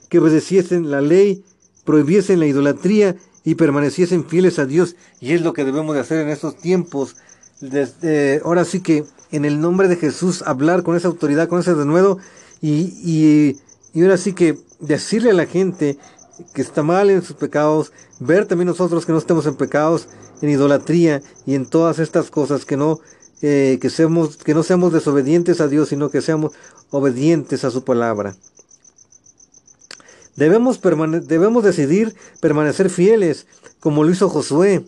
que 0.08 0.20
obedeciesen 0.20 0.92
la 0.92 1.02
ley, 1.02 1.44
prohibiesen 1.84 2.40
la 2.40 2.46
idolatría 2.46 3.16
y 3.44 3.56
permaneciesen 3.56 4.24
fieles 4.24 4.60
a 4.60 4.68
Dios. 4.68 4.96
Y 5.20 5.34
es 5.34 5.42
lo 5.42 5.54
que 5.54 5.66
debemos 5.66 5.96
de 5.96 6.02
hacer 6.02 6.20
en 6.20 6.30
estos 6.30 6.58
tiempos. 6.58 7.16
Desde, 7.60 8.40
ahora 8.46 8.66
sí 8.66 8.82
que 8.82 9.04
en 9.32 9.46
el 9.46 9.60
nombre 9.60 9.88
de 9.88 9.96
Jesús 9.96 10.44
hablar 10.44 10.84
con 10.84 10.96
esa 10.96 11.08
autoridad, 11.08 11.50
con 11.50 11.62
ese 11.62 11.74
denuedo, 11.74 12.20
y, 12.62 12.94
y, 13.04 13.58
y 13.96 14.04
ahora 14.04 14.18
sí 14.18 14.34
que 14.34 14.60
decirle 14.80 15.32
a 15.32 15.34
la 15.34 15.46
gente 15.46 15.98
que 16.54 16.62
está 16.62 16.84
mal 16.84 17.10
en 17.10 17.22
sus 17.22 17.36
pecados, 17.36 17.92
ver 18.20 18.46
también 18.46 18.68
nosotros 18.68 19.06
que 19.06 19.12
no 19.12 19.18
estemos 19.18 19.46
en 19.46 19.56
pecados, 19.56 20.08
en 20.42 20.50
idolatría 20.50 21.22
y 21.46 21.56
en 21.56 21.66
todas 21.66 22.00
estas 22.00 22.30
cosas, 22.30 22.66
que 22.66 22.78
no, 22.78 23.00
eh, 23.42 23.78
que, 23.82 23.90
seamos, 23.90 24.38
que 24.38 24.54
no 24.54 24.64
seamos 24.64 24.94
desobedientes 24.94 25.62
a 25.62 25.68
Dios, 25.68 25.90
sino 25.90 26.10
que 26.10 26.22
seamos 26.22 26.54
obedientes 26.92 27.64
a 27.64 27.72
su 27.72 27.84
palabra. 27.84 28.36
Debemos, 30.36 30.82
debemos 30.82 31.64
decidir 31.64 32.16
permanecer 32.42 32.90
fieles, 32.90 33.48
como 33.80 34.04
lo 34.04 34.12
hizo 34.12 34.30
Josué, 34.30 34.86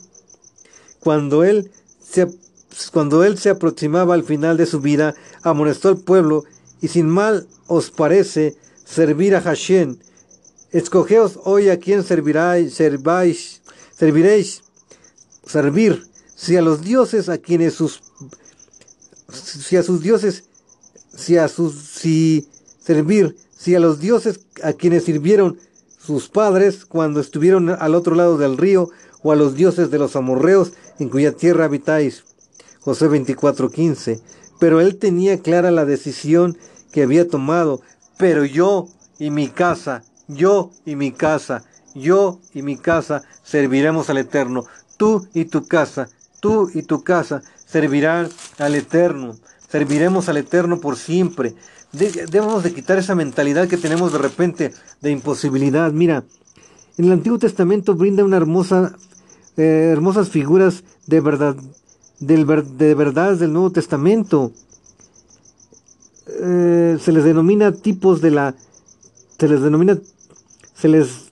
cuando 1.00 1.44
él, 1.46 1.72
se, 2.02 2.28
cuando 2.92 3.24
él 3.24 3.38
se 3.38 3.50
aproximaba 3.50 4.14
al 4.14 4.24
final 4.24 4.58
de 4.58 4.66
su 4.66 4.82
vida, 4.82 5.16
amonestó 5.44 5.88
al 5.88 5.98
pueblo, 5.98 6.44
y 6.82 6.90
sin 6.90 7.08
mal 7.08 7.48
os 7.68 7.92
parece 7.92 8.58
servir 8.84 9.36
a 9.36 9.42
Hashem, 9.42 9.98
escogeos 10.72 11.40
hoy 11.44 11.70
a 11.70 11.80
quién 11.80 12.04
serviráis, 12.04 12.74
serváis, 12.74 13.62
serviréis, 13.96 14.64
servir, 15.46 16.06
si 16.36 16.56
a 16.56 16.62
los 16.62 16.82
dioses 16.82 17.30
a 17.30 17.38
quienes 17.38 17.74
sus, 17.74 18.02
si 19.32 19.78
a 19.78 19.84
sus 19.84 20.02
dioses, 20.02 20.44
si 21.16 21.38
a 21.38 21.48
sus, 21.48 21.76
si 21.76 22.48
servir, 22.80 23.36
si 23.58 23.76
a 23.76 23.80
los 23.80 24.00
dioses 24.00 24.42
a 24.64 24.74
quienes 24.74 25.06
sirvieron 25.06 25.60
sus 26.00 26.30
padres 26.30 26.86
cuando 26.86 27.20
estuvieron 27.20 27.70
al 27.70 27.96
otro 27.96 28.16
lado 28.16 28.38
del 28.38 28.58
río, 28.58 28.90
o 29.24 29.32
a 29.32 29.36
los 29.36 29.56
dioses 29.56 29.92
de 29.92 30.00
los 30.00 30.16
amorreos 30.16 30.74
en 31.00 31.10
cuya 31.10 31.32
tierra 31.32 31.66
habitáis. 31.66 32.24
José 32.80 33.08
24:15. 33.10 34.22
Pero 34.60 34.80
él 34.82 34.98
tenía 34.98 35.42
clara 35.42 35.72
la 35.72 35.86
decisión 35.86 36.58
que 36.92 37.04
había 37.04 37.28
tomado. 37.28 37.82
Pero 38.18 38.46
yo 38.46 38.88
y 39.20 39.30
mi 39.30 39.50
casa, 39.50 40.04
yo 40.28 40.72
y 40.86 40.96
mi 40.96 41.12
casa, 41.12 41.64
yo 41.96 42.40
y 42.54 42.62
mi 42.62 42.78
casa 42.78 43.24
serviremos 43.44 44.10
al 44.10 44.18
Eterno. 44.18 44.66
Tú 44.98 45.28
y 45.34 45.46
tu 45.46 45.68
casa, 45.68 46.10
tú 46.40 46.70
y 46.74 46.84
tu 46.84 47.04
casa 47.04 47.42
servirán 47.66 48.30
al 48.58 48.76
Eterno. 48.76 49.36
Serviremos 49.70 50.30
al 50.30 50.38
Eterno 50.38 50.80
por 50.80 50.98
siempre. 50.98 51.56
debemos 51.92 52.64
de 52.64 52.74
quitar 52.74 52.98
esa 52.98 53.16
mentalidad 53.16 53.68
que 53.68 53.78
tenemos 53.78 54.12
de 54.12 54.20
repente 54.20 54.74
de 55.02 55.12
imposibilidad. 55.12 55.92
Mira, 55.92 56.24
en 56.98 57.06
el 57.06 57.12
Antiguo 57.12 57.38
Testamento 57.38 57.96
brinda 57.96 58.24
una 58.24 58.38
eh, 58.38 59.90
hermosas 59.92 60.30
figuras 60.30 60.84
de 61.06 61.22
verdad, 61.22 61.56
del, 62.20 62.46
de 62.78 62.96
verdades 62.96 63.40
del 63.40 63.54
Nuevo 63.54 63.72
Testamento. 63.72 64.52
Eh, 66.28 66.98
se 67.00 67.12
les 67.12 67.24
denomina 67.24 67.72
tipos 67.72 68.22
de 68.22 68.32
la, 68.32 68.56
se 69.40 69.48
les 69.48 69.62
denomina, 69.62 69.98
se 70.78 70.88
les 70.88 71.32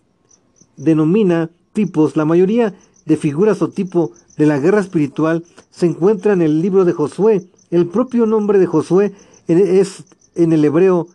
denomina 0.78 1.50
tipos. 1.74 2.16
La 2.16 2.26
mayoría 2.26 2.74
de 3.06 3.18
figuras 3.18 3.62
o 3.62 3.70
tipo 3.70 4.12
de 4.38 4.46
la 4.46 4.60
guerra 4.60 4.82
espiritual 4.82 5.44
se 5.70 5.86
encuentra 5.86 6.34
en 6.34 6.42
el 6.42 6.62
libro 6.62 6.86
de 6.86 6.94
Josué. 6.94 7.48
El 7.70 7.88
propio 7.88 8.26
nombre 8.26 8.60
de 8.60 8.66
Josué 8.66 9.14
es 9.48 10.04
en 10.36 10.54
el 10.54 10.66
hebreo 10.66 11.08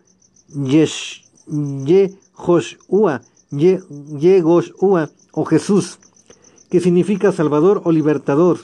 Yesh, 0.49 1.25
Yehoshua, 1.47 3.23
Yehoshua 3.51 5.11
o 5.33 5.45
Jesús, 5.45 5.99
que 6.71 6.81
significa 6.81 7.33
Salvador 7.33 7.83
o 7.85 7.93
Libertador. 7.93 8.59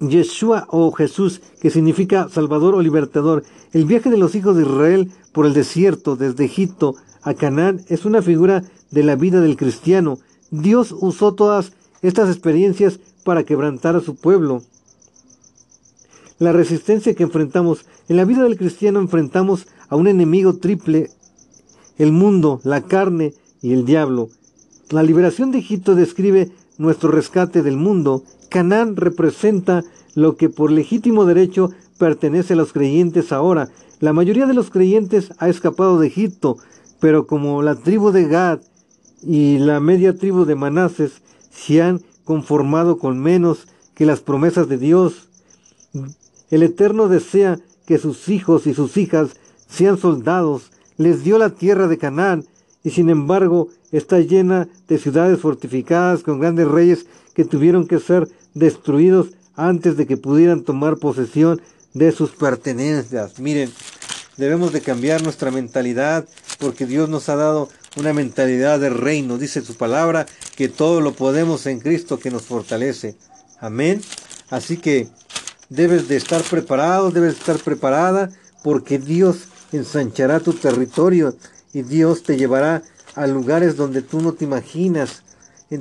Yeshua 0.00 0.66
o 0.70 0.92
Jesús, 0.92 1.40
que 1.60 1.70
significa 1.70 2.28
Salvador 2.28 2.74
o 2.74 2.82
Libertador. 2.82 3.44
El 3.76 3.84
viaje 3.84 4.08
de 4.08 4.16
los 4.16 4.34
hijos 4.34 4.56
de 4.56 4.62
Israel 4.62 5.10
por 5.32 5.44
el 5.44 5.52
desierto 5.52 6.16
desde 6.16 6.46
Egipto 6.46 6.94
a 7.20 7.34
Canaán 7.34 7.82
es 7.88 8.06
una 8.06 8.22
figura 8.22 8.64
de 8.90 9.02
la 9.02 9.16
vida 9.16 9.42
del 9.42 9.58
cristiano. 9.58 10.18
Dios 10.50 10.94
usó 10.98 11.34
todas 11.34 11.72
estas 12.00 12.30
experiencias 12.30 13.00
para 13.22 13.44
quebrantar 13.44 13.94
a 13.94 14.00
su 14.00 14.16
pueblo. 14.16 14.62
La 16.38 16.52
resistencia 16.52 17.14
que 17.14 17.24
enfrentamos 17.24 17.84
en 18.08 18.16
la 18.16 18.24
vida 18.24 18.44
del 18.44 18.56
cristiano 18.56 18.98
enfrentamos 18.98 19.66
a 19.90 19.96
un 19.96 20.08
enemigo 20.08 20.56
triple, 20.56 21.10
el 21.98 22.12
mundo, 22.12 22.62
la 22.64 22.80
carne 22.80 23.34
y 23.60 23.74
el 23.74 23.84
diablo. 23.84 24.30
La 24.88 25.02
liberación 25.02 25.50
de 25.50 25.58
Egipto 25.58 25.94
describe 25.94 26.50
nuestro 26.78 27.10
rescate 27.10 27.62
del 27.62 27.76
mundo 27.76 28.24
Canaán 28.48 28.96
representa 28.96 29.84
lo 30.14 30.36
que 30.36 30.48
por 30.48 30.70
legítimo 30.70 31.26
derecho 31.26 31.70
pertenece 31.98 32.52
a 32.52 32.56
los 32.56 32.72
creyentes 32.72 33.32
ahora. 33.32 33.70
La 34.00 34.12
mayoría 34.12 34.46
de 34.46 34.54
los 34.54 34.70
creyentes 34.70 35.32
ha 35.38 35.48
escapado 35.48 35.98
de 35.98 36.08
Egipto, 36.08 36.58
pero 37.00 37.26
como 37.26 37.62
la 37.62 37.74
tribu 37.76 38.10
de 38.10 38.26
Gad 38.26 38.60
y 39.22 39.58
la 39.58 39.80
media 39.80 40.16
tribu 40.16 40.44
de 40.44 40.54
Manases 40.54 41.22
se 41.50 41.82
han 41.82 42.02
conformado 42.24 42.98
con 42.98 43.18
menos 43.18 43.68
que 43.94 44.06
las 44.06 44.20
promesas 44.20 44.68
de 44.68 44.78
Dios, 44.78 45.28
el 46.50 46.62
Eterno 46.62 47.08
desea 47.08 47.58
que 47.86 47.98
sus 47.98 48.28
hijos 48.28 48.66
y 48.66 48.74
sus 48.74 48.96
hijas 48.96 49.30
sean 49.68 49.96
soldados. 49.96 50.70
Les 50.98 51.24
dio 51.24 51.38
la 51.38 51.50
tierra 51.50 51.88
de 51.88 51.98
Canaán 51.98 52.44
y 52.84 52.90
sin 52.90 53.08
embargo 53.10 53.68
está 53.92 54.20
llena 54.20 54.68
de 54.88 54.98
ciudades 54.98 55.40
fortificadas 55.40 56.22
con 56.22 56.40
grandes 56.40 56.68
reyes 56.68 57.06
que 57.34 57.44
tuvieron 57.44 57.86
que 57.86 57.98
ser 57.98 58.28
destruidos 58.54 59.30
antes 59.54 59.96
de 59.96 60.06
que 60.06 60.16
pudieran 60.16 60.62
tomar 60.62 60.98
posesión 60.98 61.60
de 61.96 62.12
sus 62.12 62.32
pertenencias. 62.32 63.38
Miren, 63.38 63.72
debemos 64.36 64.72
de 64.72 64.82
cambiar 64.82 65.22
nuestra 65.22 65.50
mentalidad 65.50 66.26
porque 66.58 66.84
Dios 66.84 67.08
nos 67.08 67.30
ha 67.30 67.36
dado 67.36 67.70
una 67.96 68.12
mentalidad 68.12 68.78
de 68.78 68.90
reino. 68.90 69.38
Dice 69.38 69.62
su 69.62 69.76
palabra 69.76 70.26
que 70.56 70.68
todo 70.68 71.00
lo 71.00 71.14
podemos 71.14 71.64
en 71.64 71.80
Cristo 71.80 72.18
que 72.18 72.30
nos 72.30 72.42
fortalece. 72.42 73.16
Amén. 73.60 74.02
Así 74.50 74.76
que 74.76 75.08
debes 75.70 76.06
de 76.06 76.16
estar 76.16 76.42
preparado, 76.42 77.10
debes 77.10 77.32
de 77.32 77.38
estar 77.38 77.58
preparada 77.58 78.30
porque 78.62 78.98
Dios 78.98 79.48
ensanchará 79.72 80.40
tu 80.40 80.52
territorio 80.52 81.34
y 81.72 81.80
Dios 81.80 82.24
te 82.24 82.36
llevará 82.36 82.82
a 83.14 83.26
lugares 83.26 83.76
donde 83.76 84.02
tú 84.02 84.20
no 84.20 84.34
te 84.34 84.44
imaginas. 84.44 85.22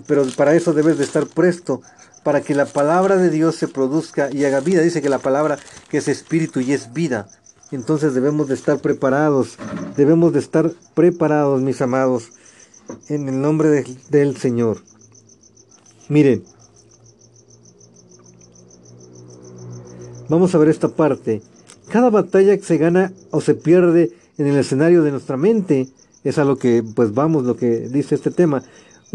Pero 0.08 0.26
para 0.36 0.56
eso 0.56 0.74
debes 0.74 0.98
de 0.98 1.04
estar 1.04 1.28
presto, 1.28 1.82
para 2.24 2.42
que 2.42 2.56
la 2.56 2.66
palabra 2.66 3.18
de 3.18 3.30
Dios 3.30 3.56
se 3.56 3.68
produzca 3.68 4.30
y 4.32 4.46
haga 4.46 4.60
vida. 4.60 4.82
Dice 4.82 5.02
que 5.02 5.10
la 5.10 5.20
palabra 5.20 5.60
que 5.90 6.00
es 6.00 6.08
espíritu 6.08 6.60
y 6.60 6.74
es 6.74 6.92
vida. 6.92 7.28
Entonces 7.72 8.14
debemos 8.14 8.48
de 8.48 8.56
estar 8.56 8.80
preparados, 8.80 9.58
debemos 9.96 10.34
de 10.34 10.40
estar 10.40 10.72
preparados, 10.94 11.62
mis 11.62 11.82
amados, 11.82 12.32
en 13.10 13.30
el 13.30 13.42
nombre 13.42 13.84
del 14.10 14.38
Señor. 14.38 14.82
Miren, 16.10 16.44
vamos 20.30 20.54
a 20.56 20.58
ver 20.58 20.70
esta 20.70 20.90
parte. 20.90 21.42
Cada 21.90 22.10
batalla 22.10 22.58
que 22.58 22.64
se 22.64 22.78
gana 22.78 23.14
o 23.32 23.42
se 23.42 23.54
pierde 23.56 24.12
en 24.38 24.48
el 24.48 24.58
escenario 24.58 25.04
de 25.04 25.12
nuestra 25.12 25.38
mente 25.38 25.90
es 26.24 26.38
a 26.38 26.44
lo 26.44 26.58
que 26.58 26.84
pues 26.84 27.14
vamos, 27.14 27.44
lo 27.44 27.56
que 27.56 27.88
dice 27.88 28.16
este 28.16 28.32
tema. 28.32 28.64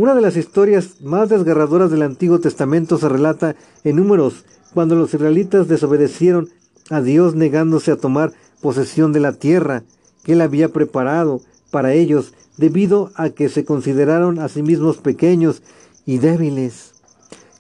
Una 0.01 0.15
de 0.15 0.23
las 0.23 0.39
historias 0.39 1.03
más 1.03 1.29
desgarradoras 1.29 1.91
del 1.91 2.01
Antiguo 2.01 2.41
Testamento 2.41 2.97
se 2.97 3.07
relata 3.07 3.55
en 3.85 3.97
números, 3.97 4.47
cuando 4.73 4.95
los 4.95 5.13
israelitas 5.13 5.69
desobedecieron 5.69 6.49
a 6.89 7.03
Dios 7.03 7.35
negándose 7.35 7.93
a 7.93 7.99
tomar 7.99 8.33
posesión 8.63 9.13
de 9.13 9.21
la 9.21 9.35
tierra 9.35 9.83
que 10.25 10.33
él 10.33 10.41
había 10.41 10.71
preparado 10.71 11.43
para 11.71 11.93
ellos, 11.93 12.33
debido 12.57 13.11
a 13.15 13.29
que 13.29 13.51
se 13.51 13.67
consideraron 13.67 14.39
a 14.39 14.49
sí 14.49 14.63
mismos 14.63 14.97
pequeños 14.97 15.61
y 16.07 16.17
débiles. 16.17 16.95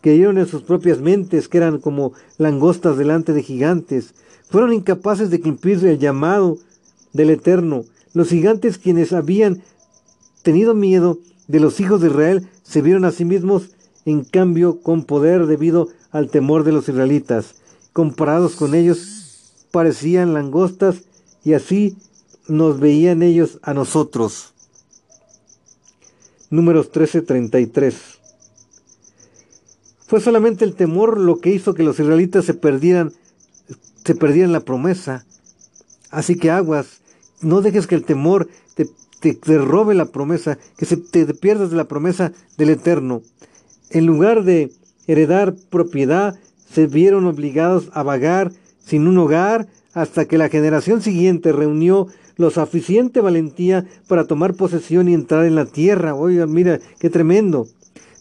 Creyeron 0.00 0.38
en 0.38 0.46
sus 0.46 0.62
propias 0.62 0.98
mentes 0.98 1.46
que 1.46 1.58
eran 1.58 1.78
como 1.78 2.14
langostas 2.38 2.96
delante 2.96 3.34
de 3.34 3.42
gigantes. 3.42 4.14
Fueron 4.48 4.72
incapaces 4.72 5.28
de 5.28 5.42
cumplir 5.42 5.84
el 5.84 5.98
llamado 5.98 6.56
del 7.12 7.28
Eterno. 7.28 7.84
Los 8.14 8.30
gigantes 8.30 8.78
quienes 8.78 9.12
habían 9.12 9.60
tenido 10.42 10.74
miedo 10.74 11.18
de 11.50 11.58
los 11.58 11.80
hijos 11.80 12.00
de 12.00 12.06
Israel 12.06 12.48
se 12.62 12.80
vieron 12.80 13.04
a 13.04 13.10
sí 13.10 13.24
mismos 13.24 13.70
en 14.04 14.24
cambio 14.24 14.80
con 14.82 15.02
poder 15.02 15.46
debido 15.46 15.88
al 16.12 16.30
temor 16.30 16.62
de 16.62 16.70
los 16.70 16.88
israelitas. 16.88 17.56
Comparados 17.92 18.54
con 18.54 18.76
ellos 18.76 19.66
parecían 19.72 20.32
langostas 20.32 21.02
y 21.44 21.54
así 21.54 21.96
nos 22.46 22.78
veían 22.78 23.24
ellos 23.24 23.58
a 23.62 23.74
nosotros. 23.74 24.52
Números 26.50 26.92
13:33 26.92 27.94
Fue 30.06 30.20
solamente 30.20 30.64
el 30.64 30.74
temor 30.74 31.18
lo 31.18 31.40
que 31.40 31.52
hizo 31.52 31.74
que 31.74 31.82
los 31.82 31.98
israelitas 31.98 32.44
se 32.44 32.54
perdieran, 32.54 33.12
se 34.04 34.14
perdieran 34.14 34.52
la 34.52 34.60
promesa. 34.60 35.26
Así 36.10 36.36
que 36.36 36.50
aguas, 36.52 37.00
no 37.40 37.60
dejes 37.60 37.88
que 37.88 37.96
el 37.96 38.04
temor 38.04 38.48
te, 38.74 38.88
te, 39.20 39.58
robe 39.58 39.94
la 39.94 40.06
promesa, 40.06 40.58
que 40.76 40.86
se, 40.86 40.96
te 40.96 41.26
pierdas 41.34 41.70
de 41.70 41.76
la 41.76 41.88
promesa 41.88 42.32
del 42.56 42.70
Eterno. 42.70 43.22
En 43.90 44.06
lugar 44.06 44.44
de 44.44 44.72
heredar 45.06 45.54
propiedad, 45.70 46.38
se 46.72 46.86
vieron 46.86 47.26
obligados 47.26 47.90
a 47.92 48.02
vagar 48.02 48.52
sin 48.84 49.06
un 49.06 49.18
hogar 49.18 49.68
hasta 49.92 50.24
que 50.24 50.38
la 50.38 50.48
generación 50.48 51.02
siguiente 51.02 51.52
reunió 51.52 52.06
la 52.36 52.50
suficiente 52.50 53.20
valentía 53.20 53.84
para 54.08 54.24
tomar 54.24 54.54
posesión 54.54 55.08
y 55.08 55.14
entrar 55.14 55.44
en 55.44 55.54
la 55.54 55.66
tierra. 55.66 56.14
Oigan, 56.14 56.50
mira, 56.50 56.80
qué 56.98 57.10
tremendo. 57.10 57.66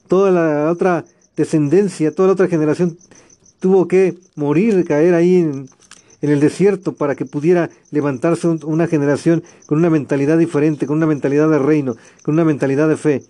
Toda 0.08 0.32
la 0.32 0.70
otra 0.72 1.06
descendencia, 1.38 2.14
toda 2.14 2.28
la 2.28 2.34
otra 2.34 2.48
generación 2.48 2.98
tuvo 3.60 3.88
que 3.88 4.16
morir, 4.36 4.84
caer 4.86 5.14
ahí 5.14 5.38
en, 5.38 5.70
en 6.22 6.30
el 6.30 6.40
desierto 6.40 6.94
para 6.94 7.16
que 7.16 7.26
pudiera 7.26 7.70
levantarse 7.92 8.48
una 8.48 8.88
generación 8.88 9.44
con 9.66 9.78
una 9.78 9.90
mentalidad 9.90 10.38
diferente, 10.38 10.86
con 10.86 10.98
una 10.98 11.06
mentalidad 11.06 11.50
de 11.50 11.60
reino, 11.60 11.96
con 12.24 12.34
una 12.36 12.46
mentalidad 12.46 12.90
de 12.90 12.98
fe. 12.98 13.24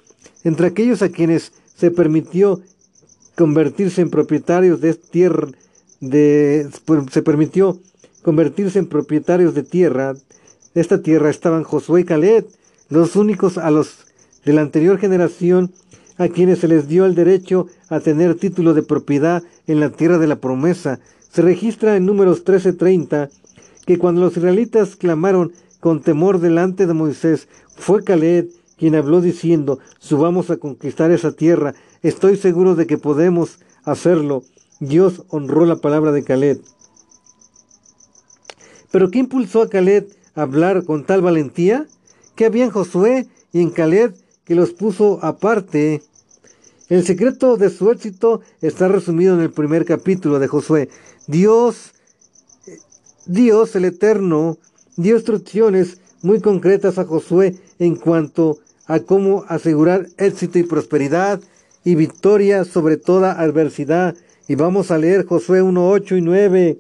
Entre 0.44 0.68
aquellos 0.68 1.02
a 1.02 1.10
quienes 1.10 1.52
se 1.76 1.92
permitió 1.92 2.62
convertirse 3.36 4.02
en 4.02 4.10
propietarios 4.10 4.82
de 4.82 4.94
tierra, 4.96 5.48
de, 6.02 6.68
pues, 6.86 7.04
se 7.12 7.22
permitió 7.22 7.80
convertirse 8.22 8.80
en 8.80 8.88
propietarios 8.88 9.54
de 9.54 9.64
tierra, 9.64 10.16
esta 10.76 11.02
tierra 11.02 11.30
estaban 11.30 11.64
Josué 11.64 12.02
y 12.02 12.04
Caleb. 12.04 12.46
los 12.90 13.16
únicos 13.16 13.58
a 13.58 13.72
los 13.72 14.06
de 14.46 14.54
la 14.54 14.62
anterior 14.62 14.98
generación 14.98 15.72
a 16.18 16.28
quienes 16.28 16.60
se 16.60 16.68
les 16.68 16.88
dio 16.88 17.06
el 17.06 17.16
derecho 17.16 17.68
a 17.90 18.00
tener 18.00 18.36
título 18.36 18.74
de 18.74 18.84
propiedad 18.84 19.42
en 19.68 19.80
la 19.80 19.90
tierra 19.90 20.18
de 20.18 20.28
la 20.28 20.36
promesa. 20.36 21.00
Se 21.32 21.42
registra 21.42 21.96
en 21.96 22.06
números 22.06 22.44
13:30 22.44 23.30
que 23.86 23.98
cuando 23.98 24.22
los 24.22 24.36
israelitas 24.36 24.96
clamaron 24.96 25.54
con 25.80 26.02
temor 26.02 26.40
delante 26.40 26.88
de 26.88 26.94
Moisés, 26.94 27.48
fue 27.76 28.04
Caleb 28.04 28.50
quien 28.78 28.96
habló 28.96 29.20
diciendo, 29.20 29.80
subamos 30.00 30.50
a 30.50 30.58
conquistar 30.58 31.12
esa 31.12 31.34
tierra, 31.34 31.76
estoy 32.02 32.38
seguro 32.38 32.76
de 32.76 32.88
que 32.88 32.98
podemos 32.98 33.60
hacerlo. 33.84 34.44
Dios 34.80 35.24
honró 35.28 35.66
la 35.66 35.76
palabra 35.76 36.14
de 36.14 36.24
Caleb. 36.24 36.62
Pero 38.92 39.12
¿qué 39.12 39.20
impulsó 39.20 39.62
a 39.62 39.70
Caleb 39.70 40.08
a 40.34 40.44
hablar 40.44 40.86
con 40.86 41.06
tal 41.06 41.22
valentía? 41.22 41.86
¿Qué 42.36 42.46
había 42.46 42.64
en 42.64 42.72
Josué 42.72 43.28
y 43.52 43.62
en 43.62 43.70
Caleb 43.70 44.16
que 44.46 44.56
los 44.56 44.72
puso 44.72 45.20
aparte? 45.22 46.02
El 46.88 47.06
secreto 47.06 47.58
de 47.58 47.70
su 47.70 47.92
éxito 47.92 48.42
está 48.62 48.88
resumido 48.88 49.36
en 49.36 49.42
el 49.42 49.52
primer 49.52 49.86
capítulo 49.86 50.40
de 50.40 50.48
Josué. 50.48 50.90
Dios, 51.30 51.94
Dios 53.28 53.76
el 53.76 53.86
Eterno, 53.86 54.58
dio 54.98 55.16
instrucciones 55.16 56.00
muy 56.24 56.42
concretas 56.42 56.98
a 56.98 57.06
Josué 57.06 57.56
en 57.78 57.98
cuanto 57.98 58.58
a 58.88 59.02
cómo 59.02 59.46
asegurar 59.48 60.08
éxito 60.18 60.58
y 60.58 60.64
prosperidad 60.64 61.40
y 61.86 61.94
victoria 61.94 62.64
sobre 62.64 62.98
toda 62.98 63.40
adversidad. 63.40 64.16
Y 64.48 64.56
vamos 64.56 64.90
a 64.90 64.98
leer 64.98 65.28
Josué 65.28 65.62
1, 65.62 65.88
8 65.92 66.18
y 66.18 66.22
9. 66.22 66.78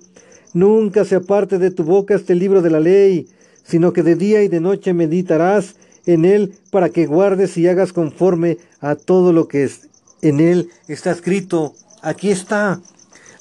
Nunca 0.55 1.05
se 1.05 1.17
aparte 1.17 1.59
de 1.59 1.69
tu 1.69 1.83
boca 1.83 2.15
este 2.15 2.33
libro 2.33 2.63
de 2.63 2.71
la 2.71 2.79
ley, 2.79 3.27
sino 3.63 3.93
que 3.93 4.01
de 4.01 4.15
día 4.15 4.41
y 4.41 4.47
de 4.47 4.61
noche 4.61 4.95
meditarás 4.95 5.75
en 6.07 6.25
él 6.25 6.55
para 6.71 6.89
que 6.89 7.05
guardes 7.05 7.55
y 7.59 7.67
hagas 7.67 7.93
conforme 7.93 8.57
a 8.81 8.95
todo 8.95 9.31
lo 9.31 9.47
que 9.47 9.69
en 10.23 10.39
él 10.39 10.69
está 10.87 11.11
escrito. 11.11 11.75
Aquí 12.01 12.31
está, 12.31 12.81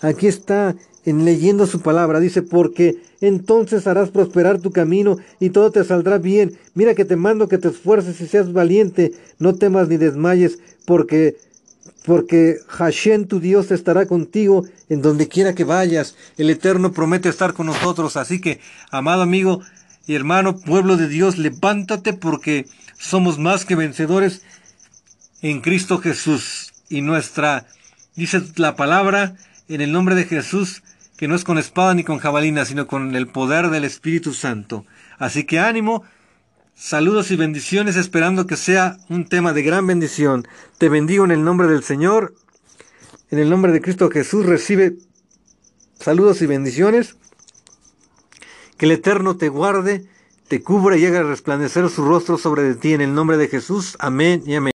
aquí 0.02 0.26
está, 0.26 0.76
en 1.08 1.24
leyendo 1.24 1.66
su 1.66 1.80
palabra, 1.80 2.20
dice, 2.20 2.42
porque 2.42 2.98
entonces 3.22 3.86
harás 3.86 4.10
prosperar 4.10 4.58
tu 4.58 4.72
camino 4.72 5.16
y 5.40 5.50
todo 5.50 5.70
te 5.70 5.82
saldrá 5.82 6.18
bien. 6.18 6.58
Mira 6.74 6.94
que 6.94 7.06
te 7.06 7.16
mando 7.16 7.48
que 7.48 7.56
te 7.56 7.68
esfuerces 7.68 8.20
y 8.20 8.26
seas 8.26 8.52
valiente, 8.52 9.12
no 9.38 9.54
temas 9.54 9.88
ni 9.88 9.96
desmayes, 9.96 10.58
porque 10.84 11.36
porque 12.04 12.56
Hashem 12.68 13.26
tu 13.26 13.38
Dios 13.38 13.70
estará 13.70 14.06
contigo 14.06 14.64
en 14.88 15.02
donde 15.02 15.28
quiera 15.28 15.54
que 15.54 15.64
vayas. 15.64 16.16
El 16.38 16.48
Eterno 16.48 16.92
promete 16.92 17.28
estar 17.28 17.52
con 17.52 17.66
nosotros. 17.66 18.16
Así 18.16 18.40
que, 18.40 18.60
amado 18.90 19.22
amigo 19.22 19.60
y 20.06 20.14
hermano, 20.14 20.58
pueblo 20.58 20.96
de 20.96 21.08
Dios, 21.08 21.36
levántate 21.36 22.14
porque 22.14 22.66
somos 22.98 23.38
más 23.38 23.66
que 23.66 23.74
vencedores 23.74 24.42
en 25.42 25.60
Cristo 25.60 25.98
Jesús. 25.98 26.72
Y 26.88 27.02
nuestra, 27.02 27.66
dice 28.16 28.42
la 28.56 28.74
palabra, 28.74 29.36
en 29.68 29.82
el 29.82 29.92
nombre 29.92 30.14
de 30.14 30.24
Jesús, 30.24 30.82
que 31.18 31.28
no 31.28 31.34
es 31.34 31.44
con 31.44 31.58
espada 31.58 31.92
ni 31.92 32.04
con 32.04 32.18
jabalina, 32.18 32.64
sino 32.64 32.86
con 32.86 33.14
el 33.14 33.26
poder 33.26 33.68
del 33.68 33.84
Espíritu 33.84 34.32
Santo. 34.32 34.86
Así 35.18 35.44
que 35.44 35.58
ánimo, 35.58 36.04
Saludos 36.80 37.32
y 37.32 37.36
bendiciones 37.36 37.96
esperando 37.96 38.46
que 38.46 38.56
sea 38.56 38.98
un 39.08 39.28
tema 39.28 39.52
de 39.52 39.64
gran 39.64 39.84
bendición. 39.88 40.46
Te 40.78 40.88
bendigo 40.88 41.24
en 41.24 41.32
el 41.32 41.42
nombre 41.42 41.66
del 41.66 41.82
Señor. 41.82 42.36
En 43.32 43.40
el 43.40 43.50
nombre 43.50 43.72
de 43.72 43.80
Cristo 43.80 44.08
Jesús 44.10 44.46
recibe 44.46 44.96
saludos 45.98 46.40
y 46.40 46.46
bendiciones. 46.46 47.16
Que 48.76 48.86
el 48.86 48.92
Eterno 48.92 49.36
te 49.36 49.48
guarde, 49.48 50.06
te 50.46 50.62
cubra 50.62 50.96
y 50.96 51.04
haga 51.04 51.24
resplandecer 51.24 51.90
su 51.90 52.04
rostro 52.04 52.38
sobre 52.38 52.72
ti 52.76 52.92
en 52.92 53.00
el 53.00 53.12
nombre 53.12 53.38
de 53.38 53.48
Jesús. 53.48 53.96
Amén 53.98 54.44
y 54.46 54.54
amén. 54.54 54.77